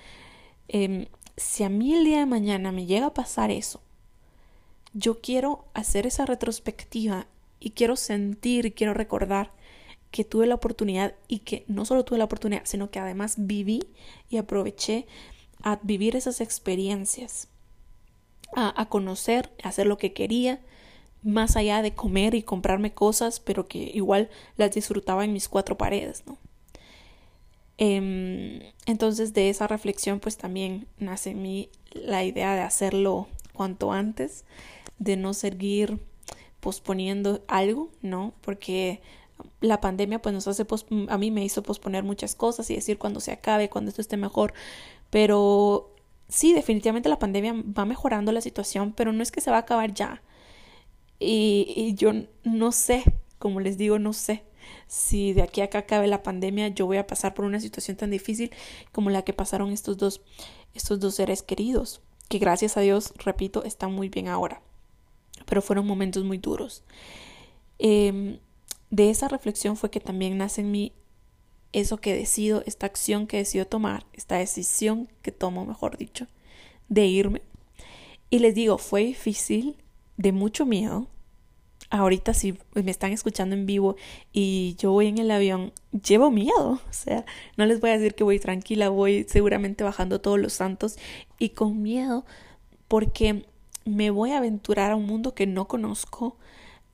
Em, 0.69 1.07
si 1.37 1.65
a 1.65 1.69
mí 1.69 1.95
el 1.95 2.05
día 2.05 2.21
de 2.21 2.27
mañana 2.27 2.73
me 2.73 2.87
llega 2.87 3.07
a 3.07 3.15
pasar 3.15 3.51
eso, 3.51 3.83
yo 4.95 5.21
quiero 5.21 5.67
hacer 5.75 6.07
esa 6.07 6.25
retrospectiva 6.25 7.27
y 7.61 7.71
quiero 7.71 7.97
sentir, 7.97 8.75
quiero 8.75 8.95
recordar 8.95 9.53
que 10.11 10.25
tuve 10.25 10.47
la 10.47 10.55
oportunidad 10.55 11.15
y 11.29 11.41
que 11.41 11.65
no 11.67 11.85
solo 11.85 12.05
tuve 12.05 12.19
la 12.19 12.25
oportunidad, 12.25 12.63
sino 12.65 12.91
que 12.91 13.01
además 13.01 13.35
viví 13.37 13.83
y 14.31 14.39
aproveché 14.39 15.07
a 15.63 15.79
vivir 15.83 16.17
esas 16.17 16.41
experiencias, 16.41 17.49
a, 18.55 18.81
a 18.81 18.89
conocer, 18.89 19.51
a 19.63 19.69
hacer 19.69 19.87
lo 19.87 19.99
que 19.99 20.15
quería, 20.15 20.61
más 21.25 21.57
allá 21.57 21.83
de 21.83 21.95
comer 21.95 22.35
y 22.35 22.43
comprarme 22.43 22.93
cosas, 22.93 23.41
pero 23.41 23.67
que 23.67 23.91
igual 23.95 24.31
las 24.57 24.73
disfrutaba 24.73 25.25
en 25.25 25.33
mis 25.33 25.49
cuatro 25.49 25.77
paredes, 25.77 26.25
¿no? 26.27 26.39
Em, 27.77 28.61
entonces 28.87 29.35
de 29.35 29.51
esa 29.51 29.67
reflexión 29.67 30.21
pues 30.21 30.37
también 30.37 30.87
nace 30.99 31.31
en 31.31 31.43
mí 31.43 31.71
la 31.93 32.23
idea 32.23 32.55
de 32.55 32.61
hacerlo 32.61 33.27
cuanto 33.53 33.91
antes, 33.91 34.45
de 34.99 35.17
no 35.17 35.35
seguir 35.35 35.99
posponiendo 36.61 37.43
algo, 37.49 37.91
¿no? 38.03 38.33
Porque 38.43 39.01
la 39.61 39.81
pandemia 39.81 40.23
pues 40.23 40.33
nos 40.35 40.47
hace, 40.47 40.65
a 41.09 41.19
mí 41.19 41.31
me 41.31 41.45
hizo 41.45 41.63
posponer 41.63 42.05
muchas 42.05 42.35
cosas 42.35 42.71
y 42.71 42.75
decir 42.75 42.99
cuando 42.99 43.21
se 43.21 43.33
acabe, 43.33 43.69
cuando 43.69 43.89
esto 43.89 44.01
esté 44.01 44.17
mejor, 44.17 44.55
pero 45.11 45.91
sí, 46.29 46.55
definitivamente 46.55 47.09
la 47.09 47.19
pandemia 47.19 47.55
va 47.77 47.85
mejorando 47.85 48.33
la 48.33 48.41
situación, 48.41 48.93
pero 48.93 49.13
no 49.13 49.23
es 49.23 49.33
que 49.33 49.41
se 49.41 49.51
va 49.51 49.59
a 49.59 49.61
acabar 49.61 49.95
ya. 49.95 50.23
Y, 51.19 51.95
yo 51.97 52.13
no 52.43 52.73
sé, 52.73 53.05
como 53.39 53.61
les 53.61 53.79
digo, 53.79 53.99
no 53.99 54.13
sé 54.13 54.45
si 54.87 55.33
de 55.33 55.43
aquí 55.43 55.61
a 55.61 55.65
acá 55.65 55.79
acabe 55.79 56.07
la 56.07 56.23
pandemia, 56.23 56.69
yo 56.69 56.87
voy 56.87 56.97
a 56.97 57.07
pasar 57.07 57.35
por 57.35 57.45
una 57.45 57.61
situación 57.61 57.97
tan 57.97 58.11
difícil 58.11 58.51
como 58.93 59.11
la 59.11 59.23
que 59.23 59.33
pasaron 59.33 59.73
estos 59.73 59.97
dos, 59.97 60.23
estos 60.75 61.01
dos 61.01 61.15
seres 61.15 61.43
queridos, 61.43 62.01
que 62.29 62.39
gracias 62.39 62.77
a 62.77 62.81
Dios, 62.81 63.13
repito, 63.19 63.65
están 63.65 63.93
muy 63.93 64.09
bien 64.09 64.29
ahora. 64.29 64.63
Pero 65.47 65.63
fueron 65.63 65.87
momentos 65.87 66.25
muy 66.25 66.39
duros. 66.39 66.85
Eh, 67.79 68.39
de 68.91 69.11
esa 69.11 69.29
reflexión 69.29 69.77
fue 69.77 69.91
que 69.91 70.01
también 70.01 70.39
nace 70.39 70.61
en 70.61 70.71
mí 70.71 70.93
eso 71.75 71.97
que 71.97 72.15
decido, 72.15 72.63
esta 72.67 72.87
acción 72.87 73.27
que 73.27 73.39
decido 73.39 73.67
tomar, 73.67 74.07
esta 74.13 74.37
decisión 74.37 75.09
que 75.23 75.33
tomo, 75.33 75.67
mejor 75.67 75.99
dicho, 75.99 76.29
de 76.89 77.07
irme. 77.07 77.43
Y 78.31 78.39
les 78.39 78.55
digo, 78.55 78.79
fue 78.79 79.05
difícil, 79.05 79.77
de 80.17 80.33
mucho 80.33 80.67
miedo, 80.67 81.09
ahorita 81.91 82.35
si 82.35 82.59
me 82.75 82.91
están 82.91 83.13
escuchando 83.13 83.55
en 83.55 83.67
vivo 83.67 83.97
y 84.33 84.77
yo 84.79 84.93
voy 84.93 85.07
en 85.07 85.19
el 85.19 85.31
avión, 85.31 85.73
llevo 85.93 86.31
miedo. 86.31 86.81
O 86.91 86.93
sea, 86.93 87.25
no 87.57 87.67
les 87.67 87.81
voy 87.81 87.91
a 87.91 87.99
decir 87.99 88.15
que 88.15 88.25
voy 88.25 88.39
tranquila, 88.39 88.89
voy 88.89 89.25
seguramente 89.29 89.85
bajando 89.85 90.21
todos 90.21 90.39
los 90.39 90.53
santos 90.53 90.97
y 91.39 91.51
con 91.51 91.83
miedo 91.83 92.25
porque 92.89 93.45
me 93.85 94.11
voy 94.11 94.33
a 94.33 94.39
aventurar 94.39 94.93
a 94.93 94.97
un 94.97 95.07
mundo 95.07 95.35
que 95.35 95.47
no 95.47 95.67
conozco, 95.69 96.37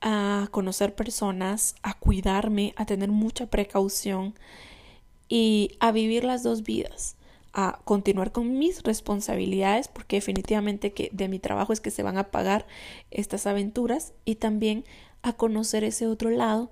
a 0.01 0.47
conocer 0.51 0.95
personas, 0.95 1.75
a 1.83 1.93
cuidarme, 1.93 2.73
a 2.75 2.85
tener 2.85 3.09
mucha 3.09 3.45
precaución 3.45 4.33
y 5.29 5.77
a 5.79 5.91
vivir 5.91 6.23
las 6.23 6.43
dos 6.43 6.63
vidas 6.63 7.15
a 7.53 7.79
continuar 7.83 8.31
con 8.31 8.57
mis 8.57 8.83
responsabilidades 8.83 9.87
porque 9.87 10.17
definitivamente 10.17 10.93
que 10.93 11.09
de 11.11 11.27
mi 11.27 11.39
trabajo 11.39 11.73
es 11.73 11.81
que 11.81 11.91
se 11.91 12.03
van 12.03 12.17
a 12.17 12.31
pagar 12.31 12.65
estas 13.11 13.47
aventuras 13.47 14.13
y 14.25 14.35
también 14.35 14.85
a 15.21 15.33
conocer 15.33 15.83
ese 15.83 16.07
otro 16.07 16.29
lado 16.29 16.71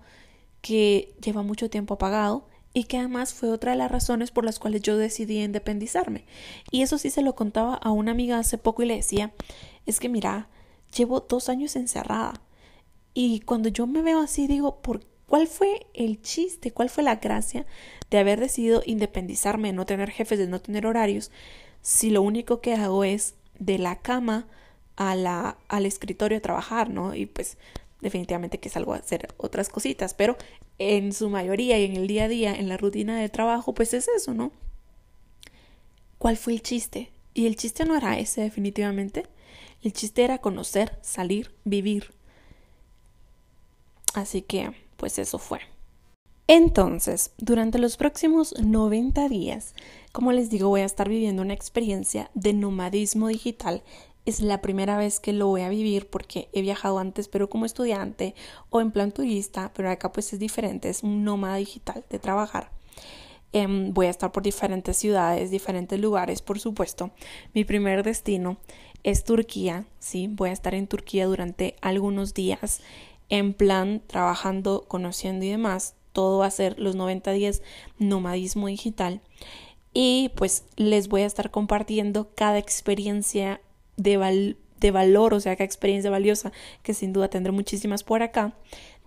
que 0.61 1.13
lleva 1.21 1.43
mucho 1.43 1.69
tiempo 1.69 1.95
apagado 1.95 2.47
y 2.73 2.83
que 2.85 2.97
además 2.97 3.33
fue 3.33 3.49
otra 3.49 3.71
de 3.71 3.77
las 3.77 3.91
razones 3.91 4.31
por 4.31 4.45
las 4.45 4.59
cuales 4.59 4.81
yo 4.81 4.97
decidí 4.97 5.41
independizarme. 5.41 6.25
Y 6.71 6.81
eso 6.81 6.97
sí 6.97 7.09
se 7.09 7.23
lo 7.23 7.35
contaba 7.35 7.75
a 7.75 7.91
una 7.91 8.11
amiga 8.11 8.37
hace 8.37 8.57
poco 8.57 8.83
y 8.83 8.85
le 8.85 8.95
decía, 8.95 9.33
es 9.85 9.99
que 9.99 10.09
mira, 10.09 10.49
llevo 10.95 11.19
dos 11.21 11.49
años 11.49 11.75
encerrada 11.75 12.41
y 13.13 13.41
cuando 13.41 13.69
yo 13.69 13.87
me 13.87 14.01
veo 14.01 14.21
así 14.21 14.47
digo, 14.47 14.81
¿por 14.81 15.01
¿Cuál 15.29 15.47
fue 15.47 15.85
el 15.93 16.23
chiste? 16.23 16.71
¿Cuál 16.71 16.89
fue 16.89 17.03
la 17.03 17.17
gracia 17.17 17.67
de 18.09 18.17
haber 18.17 18.39
decidido 18.39 18.81
independizarme, 18.83 19.67
de 19.67 19.73
no 19.73 19.85
tener 19.85 20.09
jefes, 20.09 20.39
de 20.39 20.47
no 20.47 20.59
tener 20.59 20.87
horarios, 20.87 21.29
si 21.83 22.09
lo 22.09 22.23
único 22.23 22.61
que 22.61 22.73
hago 22.73 23.03
es 23.03 23.35
de 23.59 23.77
la 23.77 23.99
cama 23.99 24.47
al 24.95 25.85
escritorio 25.85 26.41
trabajar, 26.41 26.89
¿no? 26.89 27.13
Y 27.13 27.27
pues 27.27 27.57
definitivamente 28.01 28.59
que 28.59 28.69
salgo 28.69 28.95
a 28.95 28.97
hacer 28.97 29.33
otras 29.37 29.69
cositas, 29.69 30.15
pero 30.15 30.35
en 30.79 31.13
su 31.13 31.29
mayoría 31.29 31.77
y 31.77 31.85
en 31.85 31.95
el 31.95 32.07
día 32.07 32.23
a 32.23 32.27
día, 32.27 32.55
en 32.55 32.67
la 32.67 32.77
rutina 32.77 33.19
de 33.19 33.29
trabajo, 33.29 33.75
pues 33.75 33.93
es 33.93 34.07
eso, 34.07 34.33
¿no? 34.33 34.51
¿Cuál 36.17 36.37
fue 36.37 36.53
el 36.53 36.63
chiste? 36.63 37.11
Y 37.35 37.45
el 37.45 37.55
chiste 37.55 37.85
no 37.85 37.95
era 37.95 38.17
ese, 38.17 38.41
definitivamente. 38.41 39.27
El 39.83 39.93
chiste 39.93 40.23
era 40.23 40.39
conocer, 40.39 40.97
salir, 41.03 41.53
vivir. 41.65 42.15
Así 44.15 44.41
que 44.41 44.88
pues 44.99 45.17
eso 45.17 45.39
fue. 45.39 45.59
Entonces, 46.51 47.31
durante 47.37 47.77
los 47.77 47.95
próximos 47.95 48.55
90 48.59 49.29
días, 49.29 49.75
como 50.11 50.31
les 50.31 50.49
digo, 50.49 50.69
voy 50.69 50.81
a 50.81 50.85
estar 50.85 51.07
viviendo 51.07 51.43
una 51.43 51.53
experiencia 51.53 52.31
de 52.33 52.53
nomadismo 52.53 53.27
digital. 53.27 53.83
Es 54.25 54.41
la 54.41 54.59
primera 54.59 54.97
vez 54.97 55.19
que 55.19 55.31
lo 55.31 55.47
voy 55.47 55.61
a 55.61 55.69
vivir 55.69 56.09
porque 56.09 56.49
he 56.51 56.61
viajado 56.61 56.97
antes, 56.97 57.27
pero 57.27 57.49
como 57.49 57.65
estudiante 57.65 58.33
o 58.71 58.81
en 58.81 58.91
plan 58.91 59.11
turista, 59.11 59.71
pero 59.75 59.91
acá 59.91 60.11
pues 60.11 60.33
es 60.33 60.39
diferente, 60.39 60.89
es 60.89 61.03
un 61.03 61.23
nómada 61.23 61.57
digital 61.57 62.03
de 62.09 62.17
trabajar. 62.17 62.71
Em, 63.51 63.93
voy 63.93 64.07
a 64.07 64.11
estar 64.11 64.31
por 64.31 64.43
diferentes 64.43 64.97
ciudades, 64.97 65.51
diferentes 65.51 65.99
lugares, 65.99 66.41
por 66.41 66.59
supuesto. 66.59 67.11
Mi 67.53 67.63
primer 67.63 68.03
destino 68.03 68.57
es 69.03 69.23
Turquía, 69.23 69.85
sí, 69.99 70.27
voy 70.27 70.49
a 70.49 70.53
estar 70.53 70.75
en 70.75 70.87
Turquía 70.87 71.25
durante 71.25 71.75
algunos 71.81 72.33
días 72.33 72.81
en 73.29 73.53
plan 73.53 74.01
trabajando, 74.05 74.85
conociendo 74.87 75.45
y 75.45 75.49
demás. 75.49 75.95
Todo 76.13 76.39
va 76.39 76.47
a 76.47 76.51
ser 76.51 76.79
los 76.79 76.95
90 76.95 77.31
días 77.31 77.61
nomadismo 77.97 78.67
digital. 78.67 79.21
Y 79.93 80.31
pues 80.35 80.65
les 80.75 81.07
voy 81.07 81.21
a 81.21 81.25
estar 81.25 81.51
compartiendo 81.51 82.31
cada 82.35 82.57
experiencia 82.57 83.61
de, 83.97 84.55
de 84.79 84.91
valor, 84.91 85.33
o 85.33 85.39
sea, 85.39 85.55
cada 85.55 85.65
experiencia 85.65 86.11
valiosa, 86.11 86.51
que 86.83 86.93
sin 86.93 87.13
duda 87.13 87.29
tendré 87.29 87.51
muchísimas 87.51 88.03
por 88.03 88.21
acá. 88.21 88.53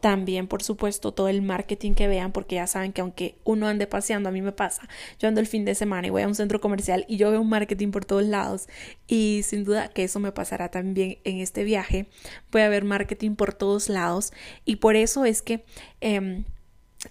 También, 0.02 0.48
por 0.48 0.64
supuesto, 0.64 1.12
todo 1.12 1.28
el 1.28 1.42
marketing 1.42 1.92
que 1.94 2.08
vean, 2.08 2.32
porque 2.32 2.56
ya 2.56 2.66
saben 2.66 2.92
que 2.92 3.02
aunque 3.02 3.36
uno 3.44 3.68
ande 3.68 3.86
paseando, 3.86 4.28
a 4.28 4.32
mí 4.32 4.42
me 4.42 4.50
pasa. 4.50 4.88
Yo 5.20 5.28
ando 5.28 5.40
el 5.40 5.46
fin 5.46 5.64
de 5.64 5.76
semana 5.76 6.08
y 6.08 6.10
voy 6.10 6.22
a 6.22 6.26
un 6.26 6.34
centro 6.34 6.60
comercial 6.60 7.04
y 7.06 7.18
yo 7.18 7.30
veo 7.30 7.40
un 7.40 7.48
marketing 7.48 7.92
por 7.92 8.04
todos 8.04 8.24
lados. 8.24 8.66
Y 9.06 9.42
sin 9.44 9.62
duda 9.62 9.90
que 9.90 10.02
eso 10.02 10.18
me 10.18 10.32
pasará 10.32 10.72
también 10.72 11.18
en 11.22 11.38
este 11.38 11.62
viaje. 11.62 12.06
Voy 12.50 12.62
a 12.62 12.68
ver 12.68 12.82
marketing 12.82 13.36
por 13.36 13.54
todos 13.54 13.88
lados. 13.88 14.32
Y 14.64 14.76
por 14.76 14.96
eso 14.96 15.24
es 15.24 15.40
que 15.40 15.64
em, 16.00 16.46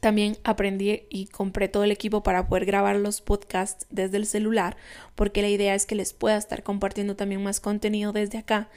también 0.01 0.37
aprendí 0.43 1.03
y 1.09 1.27
compré 1.27 1.69
todo 1.69 1.85
el 1.85 1.91
equipo 1.91 2.23
para 2.23 2.49
poder 2.49 2.65
grabar 2.65 2.97
los 2.97 3.21
podcasts 3.21 3.87
desde 3.89 4.17
el 4.17 4.25
celular, 4.25 4.75
porque 5.15 5.41
la 5.41 5.47
idea 5.47 5.75
es 5.75 5.85
que 5.85 5.95
les 5.95 6.11
pueda 6.11 6.35
estar 6.35 6.61
compartiendo 6.61 7.15
también 7.15 7.41
más 7.41 7.61
contenido 7.61 8.11
desde 8.11 8.37
acá 8.37 8.69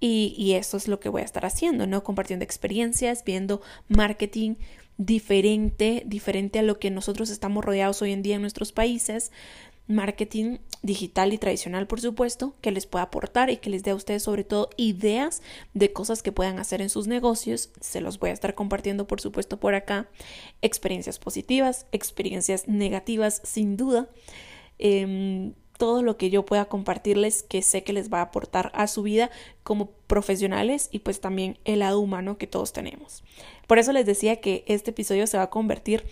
y, 0.00 0.34
y 0.36 0.54
eso 0.54 0.76
es 0.76 0.88
lo 0.88 1.00
que 1.00 1.08
voy 1.08 1.22
a 1.22 1.24
estar 1.24 1.44
haciendo, 1.44 1.86
¿no? 1.86 2.04
Compartiendo 2.04 2.44
experiencias, 2.44 3.24
viendo 3.24 3.60
marketing 3.88 4.54
diferente, 4.98 6.02
diferente 6.06 6.58
a 6.58 6.62
lo 6.62 6.78
que 6.78 6.90
nosotros 6.90 7.30
estamos 7.30 7.64
rodeados 7.64 8.02
hoy 8.02 8.12
en 8.12 8.22
día 8.22 8.36
en 8.36 8.42
nuestros 8.42 8.72
países, 8.72 9.30
marketing 9.88 10.58
digital 10.82 11.32
y 11.32 11.38
tradicional, 11.38 11.86
por 11.86 12.00
supuesto, 12.00 12.54
que 12.60 12.70
les 12.70 12.86
pueda 12.86 13.04
aportar 13.04 13.48
y 13.48 13.56
que 13.56 13.70
les 13.70 13.82
dé 13.82 13.92
a 13.92 13.94
ustedes 13.94 14.22
sobre 14.22 14.44
todo 14.44 14.68
ideas 14.76 15.40
de 15.72 15.92
cosas 15.92 16.22
que 16.22 16.30
puedan 16.30 16.58
hacer 16.58 16.82
en 16.82 16.90
sus 16.90 17.06
negocios. 17.06 17.70
Se 17.80 18.00
los 18.00 18.18
voy 18.18 18.30
a 18.30 18.34
estar 18.34 18.54
compartiendo, 18.54 19.06
por 19.06 19.20
supuesto, 19.20 19.58
por 19.58 19.74
acá. 19.74 20.08
Experiencias 20.60 21.18
positivas, 21.18 21.86
experiencias 21.90 22.68
negativas, 22.68 23.40
sin 23.44 23.76
duda. 23.76 24.08
Em, 24.78 25.54
todo 25.78 26.02
lo 26.02 26.18
que 26.18 26.28
yo 26.28 26.44
pueda 26.44 26.66
compartirles 26.66 27.42
que 27.42 27.62
sé 27.62 27.82
que 27.84 27.94
les 27.94 28.12
va 28.12 28.18
a 28.18 28.22
aportar 28.22 28.70
a 28.74 28.86
su 28.88 29.02
vida 29.02 29.30
como 29.62 29.92
profesionales 30.06 30.90
y 30.92 30.98
pues 30.98 31.20
también 31.20 31.58
el 31.64 31.78
lado 31.78 32.00
humano 32.00 32.36
que 32.36 32.46
todos 32.46 32.74
tenemos. 32.74 33.24
Por 33.66 33.78
eso 33.78 33.92
les 33.92 34.04
decía 34.04 34.40
que 34.40 34.64
este 34.66 34.90
episodio 34.90 35.26
se 35.26 35.38
va 35.38 35.44
a 35.44 35.50
convertir 35.50 36.04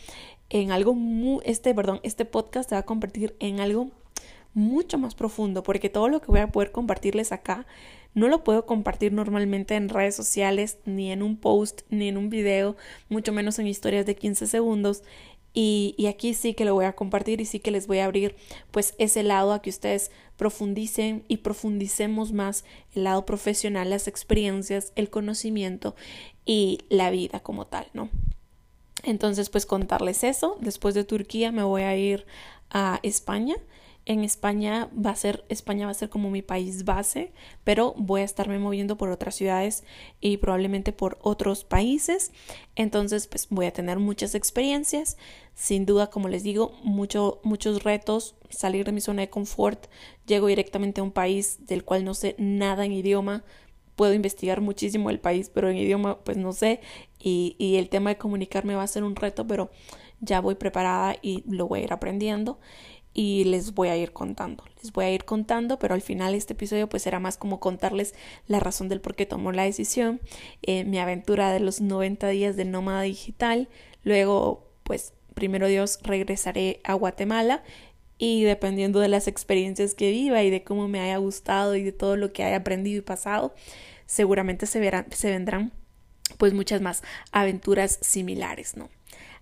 en 0.49 0.71
algo 0.71 0.95
muy, 0.95 1.43
este, 1.45 1.75
perdón, 1.75 2.01
este 2.05 2.25
podcast 2.25 2.71
se 2.71 2.77
va 2.77 2.81
a 2.81 2.87
convertir 2.87 3.37
en 3.41 3.61
algo 3.61 3.91
mucho 4.55 4.97
más 4.97 5.15
profundo, 5.15 5.63
porque 5.63 5.91
todo 5.91 6.09
lo 6.09 6.23
que 6.23 6.29
voy 6.29 6.41
a 6.41 6.51
poder 6.51 6.73
compartirles 6.73 7.31
acá 7.31 7.67
no 8.15 8.29
lo 8.29 8.43
puedo 8.43 8.65
compartir 8.65 9.13
normalmente 9.13 9.75
en 9.75 9.91
redes 9.91 10.15
sociales, 10.15 10.79
ni 10.87 11.13
en 11.13 11.23
un 11.23 11.37
post, 11.37 11.83
ni 11.91 12.09
en 12.09 12.17
un 12.17 12.31
video, 12.31 12.75
mucho 13.11 13.35
menos 13.35 13.59
en 13.59 13.67
historias 13.67 14.07
de 14.07 14.17
15 14.17 14.47
segundos. 14.47 15.03
Y, 15.59 16.07
aquí 16.07 16.35
sí 16.35 16.53
que 16.53 16.67
lo 16.67 16.75
voy 16.75 16.85
a 16.85 16.93
compartir 16.93 17.41
y 17.41 17.47
sí 17.47 17.61
que 17.61 17.71
les 17.71 17.87
voy 17.87 18.01
a 18.01 18.05
abrir 18.05 18.37
pues 18.73 18.95
ese 18.99 19.23
lado 19.23 19.55
a 19.55 19.63
que 19.63 19.71
ustedes 19.71 20.11
profundicen 20.37 21.25
y 21.29 21.39
profundicemos 21.39 22.33
más 22.33 22.67
el 22.95 23.05
lado 23.05 23.25
profesional, 23.25 23.89
las 23.89 24.07
experiencias, 24.07 24.93
el 24.97 25.09
conocimiento 25.09 25.97
y 26.45 26.81
la 26.91 27.11
vida 27.11 27.41
como 27.41 27.67
tal, 27.67 27.87
¿no? 27.95 28.11
Entonces 29.03 29.49
pues 29.49 29.65
contarles 29.65 30.25
eso. 30.25 30.59
Después 30.61 30.95
de 30.95 31.05
Turquía 31.05 31.53
me 31.53 31.63
voy 31.63 31.83
a 31.83 31.97
ir 31.97 32.27
a 32.69 33.01
España 33.03 33.57
en 34.07 34.23
España 34.23 34.89
va 34.97 35.11
a 35.11 35.17
ser 35.17 35.45
España 35.49 35.87
va 35.87 35.91
a 35.91 35.95
ser 35.95 36.09
como 36.09 36.31
mi 36.31 36.41
país 36.41 36.85
base, 36.85 37.33
pero 37.65 37.93
voy 37.99 38.21
a 38.21 38.25
estarme 38.25 38.61
moviendo 38.61 38.97
por 38.97 39.11
otras 39.11 39.35
ciudades 39.35 39.83
y 40.21 40.37
probablemente 40.37 40.93
por 40.93 41.19
otros 41.23 41.65
países. 41.65 42.33
Entonces, 42.77 43.27
pues 43.27 43.49
voy 43.51 43.67
a 43.67 43.73
tener 43.73 43.99
muchas 43.99 44.37
experiencias, 44.37 45.19
sin 45.55 45.87
duda, 45.87 46.09
como 46.09 46.29
les 46.29 46.45
digo, 46.45 46.73
mucho, 46.85 47.41
muchos 47.43 47.83
retos, 47.83 48.37
salir 48.49 48.87
de 48.87 48.93
mi 48.93 49.01
zona 49.01 49.23
de 49.23 49.31
confort. 49.31 49.87
Llego 50.25 50.47
directamente 50.47 51.01
a 51.01 51.05
un 51.05 51.13
país 51.13 51.67
del 51.67 51.85
cual 51.85 52.05
no 52.05 52.15
sé 52.15 52.37
nada 52.39 52.85
en 52.85 52.93
idioma. 52.93 53.43
Puedo 53.97 54.15
investigar 54.15 54.61
muchísimo 54.61 55.11
el 55.11 55.19
país, 55.19 55.51
pero 55.53 55.69
en 55.69 55.79
idioma 55.79 56.21
pues 56.21 56.37
no 56.37 56.53
sé. 56.53 56.81
Y, 57.19 57.57
y 57.59 57.77
el 57.77 57.89
tema 57.89 58.11
de 58.11 58.19
comunicarme 58.19 58.77
va 58.77 58.85
a 58.85 58.87
ser 58.87 59.03
un 59.03 59.17
reto, 59.17 59.49
pero 59.49 59.69
ya 60.21 60.41
voy 60.41 60.55
preparada 60.55 61.17
y 61.23 61.43
lo 61.49 61.67
voy 61.67 61.81
a 61.81 61.85
ir 61.85 61.93
aprendiendo 61.93 62.59
y 63.19 63.45
les 63.45 63.73
voy 63.73 63.89
a 63.89 63.97
ir 63.97 64.13
contando. 64.13 64.63
Les 64.83 64.93
voy 64.93 65.07
a 65.07 65.11
ir 65.11 65.25
contando, 65.25 65.79
pero 65.79 65.95
al 65.95 66.03
final 66.03 66.35
este 66.35 66.53
episodio 66.53 66.87
pues 66.87 67.03
será 67.03 67.19
más 67.19 67.39
como 67.39 67.61
contarles 67.61 68.15
la 68.47 68.61
razón 68.61 68.91
del 68.91 69.01
por 69.01 69.15
qué 69.15 69.25
tomó 69.25 69.53
la 69.53 69.63
decisión, 69.63 70.21
eh, 70.61 70.85
mi 70.85 70.99
aventura 70.99 71.51
de 71.51 71.61
los 71.61 71.81
90 71.81 72.29
días 72.29 72.57
de 72.57 72.67
nómada 72.67 73.01
digital, 73.01 73.71
luego 74.05 74.69
pues 74.83 75.15
primero 75.33 75.67
Dios 75.67 75.99
regresaré 76.03 76.81
a 76.85 76.93
Guatemala 76.93 77.65
y 78.19 78.45
dependiendo 78.45 79.01
de 79.01 79.09
las 79.09 79.29
experiencias 79.29 79.95
que 79.95 80.11
viva 80.11 80.43
y 80.43 80.51
de 80.51 80.63
cómo 80.63 80.87
me 80.87 81.01
haya 81.01 81.17
gustado 81.17 81.75
y 81.75 81.83
de 81.85 81.93
todo 81.93 82.19
lo 82.19 82.35
que 82.35 82.45
haya 82.45 82.57
aprendido 82.57 82.99
y 82.99 83.03
pasado, 83.03 83.55
seguramente 84.05 84.67
se, 84.67 84.79
verán, 84.79 85.07
se 85.11 85.31
vendrán 85.31 85.73
pues 86.37 86.53
muchas 86.53 86.83
más 86.83 87.03
aventuras 87.33 87.99
similares, 88.03 88.77
¿no? 88.77 88.91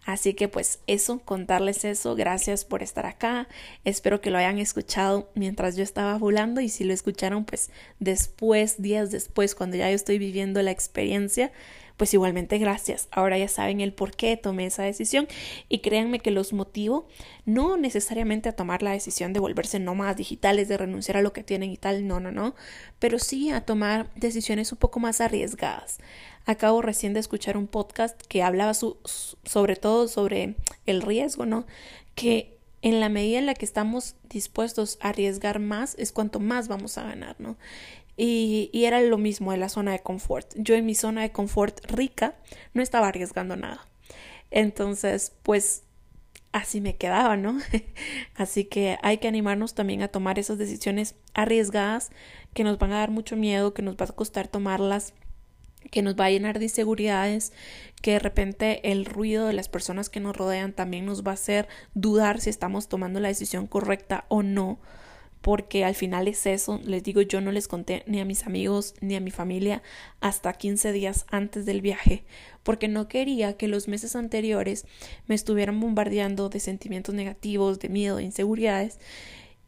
Así 0.05 0.35
que 0.35 0.49
pues 0.49 0.81
eso, 0.87 1.21
contarles 1.21 1.85
eso, 1.85 2.15
gracias 2.15 2.67
por 2.67 2.83
estar 2.83 3.07
acá, 3.07 3.49
espero 3.85 4.21
que 4.21 4.31
lo 4.31 4.37
hayan 4.37 4.59
escuchado 4.59 5.31
mientras 5.35 5.77
yo 5.77 5.83
estaba 5.83 6.19
volando 6.19 6.61
y 6.61 6.69
si 6.69 6.85
lo 6.85 6.93
escucharon 6.93 7.47
pues 7.47 7.71
después, 8.01 8.83
días 8.83 9.11
después, 9.11 9.55
cuando 9.55 9.77
ya 9.79 9.89
yo 9.89 9.97
estoy 9.97 10.19
viviendo 10.19 10.61
la 10.61 10.73
experiencia, 10.73 11.53
pues 11.97 12.13
igualmente 12.15 12.59
gracias. 12.59 13.09
Ahora 13.11 13.39
ya 13.39 13.49
saben 13.49 13.81
el 13.81 13.93
por 13.93 14.17
qué 14.17 14.37
tomé 14.37 14.67
esa 14.67 14.83
decisión 14.83 15.29
y 15.69 15.79
créanme 15.79 16.21
que 16.21 16.31
los 16.31 16.53
motivo 16.53 17.07
no 17.45 17.77
necesariamente 17.77 18.49
a 18.49 18.57
tomar 18.57 18.83
la 18.83 18.93
decisión 18.93 19.33
de 19.33 19.41
volverse 19.41 19.79
nómadas 19.79 20.17
digitales, 20.17 20.69
de 20.69 20.77
renunciar 20.77 21.17
a 21.17 21.23
lo 21.23 21.33
que 21.33 21.45
tienen 21.45 21.71
y 21.71 21.77
tal, 21.77 22.07
no, 22.07 22.21
no, 22.21 22.33
no, 22.33 22.55
pero 22.99 23.19
sí 23.19 23.51
a 23.51 23.65
tomar 23.65 24.11
decisiones 24.17 24.73
un 24.73 24.79
poco 24.79 25.01
más 25.01 25.21
arriesgadas. 25.21 25.99
Acabo 26.47 26.83
recién 26.83 27.15
de 27.15 27.21
escuchar 27.21 27.57
un 27.57 27.67
podcast 27.67 28.21
que 28.29 28.43
hablaba 28.43 28.75
sobre 28.75 29.77
todo 29.77 30.09
sobre 30.09 30.57
el 30.85 31.01
riesgo, 31.01 31.47
¿no? 31.47 31.67
Que 32.15 32.59
en 32.83 33.01
la 33.01 33.09
medida 33.09 33.39
en 33.39 33.47
la 33.47 33.55
que 33.55 33.65
estamos 33.65 34.15
dispuestos 34.29 34.99
a 35.01 35.09
arriesgar 35.09 35.59
más 35.59 35.95
es 35.99 36.13
cuanto 36.13 36.39
más 36.39 36.69
vamos 36.69 36.99
a 36.99 37.05
ganar, 37.05 37.37
¿no? 37.39 37.57
Y, 38.17 38.71
era 38.73 39.01
lo 39.01 39.19
mismo 39.19 39.53
de 39.53 39.59
la 39.59 39.69
zona 39.69 39.93
de 39.93 40.01
confort. 40.01 40.53
Yo 40.57 40.75
en 40.75 40.87
mi 40.87 40.95
zona 40.95 41.23
de 41.23 41.33
confort 41.33 41.85
rica 41.91 42.37
no 42.73 42.83
estaba 42.83 43.09
arriesgando 43.09 43.57
nada. 43.57 43.89
Entonces, 44.51 45.33
pues 45.43 45.83
así 46.53 46.81
me 46.81 46.97
quedaba, 46.97 47.37
¿no? 47.37 47.59
así 48.37 48.65
que 48.65 48.99
hay 49.03 49.19
que 49.19 49.27
animarnos 49.27 49.75
también 49.75 50.03
a 50.03 50.09
tomar 50.09 50.39
esas 50.39 50.59
decisiones 50.59 51.17
arriesgadas 51.35 52.13
que 52.53 52.63
nos 52.63 52.79
van 52.79 52.93
a 52.93 52.99
dar 52.99 53.11
mucho 53.11 53.37
miedo, 53.37 53.75
que 53.75 53.83
nos 53.83 53.97
va 53.97 54.05
a 54.05 54.13
costar 54.13 54.47
tomarlas, 54.47 55.15
que 55.91 56.03
nos 56.03 56.15
va 56.15 56.27
a 56.27 56.31
llenar 56.31 56.59
de 56.61 56.67
inseguridades, 56.67 57.53
que 58.01 58.13
de 58.13 58.19
repente 58.21 58.93
el 58.93 59.05
ruido 59.05 59.47
de 59.47 59.53
las 59.53 59.69
personas 59.69 60.09
que 60.09 60.21
nos 60.21 60.37
rodean 60.37 60.73
también 60.73 61.05
nos 61.07 61.25
va 61.25 61.33
a 61.33 61.35
hacer 61.35 61.69
dudar 61.95 62.41
si 62.41 62.51
estamos 62.51 62.89
tomando 62.89 63.19
la 63.19 63.29
decisión 63.29 63.67
correcta 63.67 64.25
o 64.29 64.45
no 64.45 64.79
porque 65.45 65.85
al 65.85 65.95
final 65.95 66.27
es 66.27 66.47
eso, 66.47 66.81
les 66.87 67.03
digo, 67.03 67.21
yo 67.21 67.43
no 67.43 67.53
les 67.53 67.69
conté 67.69 68.03
ni 68.07 68.19
a 68.19 68.25
mis 68.25 68.47
amigos 68.47 68.95
ni 69.03 69.15
a 69.15 69.21
mi 69.21 69.31
familia 69.31 69.83
hasta 70.21 70.55
15 70.55 70.91
días 70.93 71.27
antes 71.31 71.67
del 71.67 71.83
viaje, 71.83 72.25
porque 72.63 72.89
no 72.89 73.09
quería 73.09 73.59
que 73.59 73.69
los 73.69 73.87
meses 73.87 74.17
anteriores 74.17 74.87
me 75.27 75.35
estuvieran 75.35 75.79
bombardeando 75.81 76.49
de 76.49 76.61
sentimientos 76.61 77.15
negativos, 77.15 77.79
de 77.79 77.91
miedo, 77.91 78.17
de 78.17 78.23
inseguridades, 78.23 78.99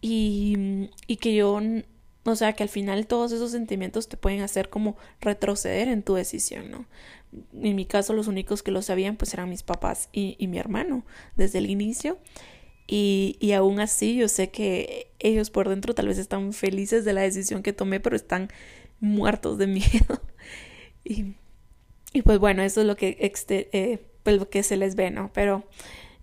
y, 0.01 0.89
y 1.07 1.17
que 1.17 1.35
yo, 1.35 1.61
o 2.25 2.37
sea, 2.37 2.55
que 2.55 2.63
al 2.63 2.71
final 2.71 3.07
todos 3.07 3.33
esos 3.33 3.51
sentimientos 3.51 4.09
te 4.09 4.17
pueden 4.17 4.41
hacer 4.41 4.71
como 4.71 4.97
retroceder 5.21 5.89
en 5.89 6.03
tu 6.03 6.15
decisión, 6.15 6.71
¿no? 6.71 6.87
En 7.53 7.77
mi 7.77 7.85
caso, 7.85 8.15
los 8.15 8.29
únicos 8.29 8.63
que 8.63 8.71
lo 8.71 8.81
sabían, 8.81 9.17
pues 9.17 9.35
eran 9.35 9.51
mis 9.51 9.63
papás 9.63 10.09
y, 10.11 10.37
y 10.39 10.47
mi 10.47 10.57
hermano 10.57 11.05
desde 11.37 11.59
el 11.59 11.69
inicio. 11.69 12.17
Y, 12.87 13.37
y 13.41 13.53
aún 13.53 13.81
así 13.81 14.17
yo 14.17 14.29
sé 14.29 14.51
que 14.51 15.11
ellos 15.19 15.51
por 15.51 15.69
dentro 15.69 15.95
tal 15.95 16.09
vez 16.09 16.19
están 16.19 16.53
felices 16.53 17.05
de 17.05 17.13
la 17.13 17.23
decisión 17.23 17.63
que 17.63 17.73
tomé, 17.73 18.01
pero 18.01 18.15
están 18.17 18.49
muertos 19.01 19.59
de 19.59 19.67
miedo. 19.67 20.23
y, 21.05 21.35
y 22.13 22.23
pues 22.23 22.39
bueno, 22.39 22.63
eso 22.63 22.81
es 22.81 22.87
lo 22.87 22.97
que, 22.97 23.17
eh, 23.21 23.99
pues 24.23 24.37
lo 24.37 24.49
que 24.49 24.63
se 24.63 24.77
les 24.77 24.95
ve, 24.95 25.11
¿no? 25.11 25.31
Pero 25.33 25.65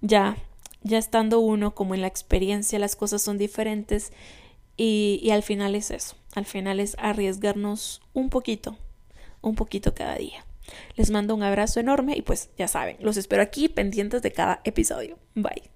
ya, 0.01 0.37
ya 0.81 0.97
estando 0.97 1.39
uno 1.39 1.75
como 1.75 1.95
en 1.95 2.01
la 2.01 2.07
experiencia, 2.07 2.79
las 2.79 2.95
cosas 2.95 3.21
son 3.21 3.37
diferentes 3.37 4.11
y, 4.77 5.19
y 5.21 5.31
al 5.31 5.43
final 5.43 5.75
es 5.75 5.91
eso, 5.91 6.15
al 6.33 6.45
final 6.45 6.79
es 6.79 6.95
arriesgarnos 6.97 8.01
un 8.13 8.29
poquito, 8.29 8.77
un 9.41 9.55
poquito 9.55 9.93
cada 9.93 10.15
día. 10.15 10.45
Les 10.95 11.11
mando 11.11 11.35
un 11.35 11.43
abrazo 11.43 11.79
enorme 11.79 12.15
y 12.15 12.21
pues 12.21 12.49
ya 12.57 12.67
saben, 12.67 12.97
los 13.01 13.17
espero 13.17 13.41
aquí 13.41 13.67
pendientes 13.67 14.21
de 14.21 14.31
cada 14.31 14.61
episodio. 14.63 15.19
Bye. 15.35 15.72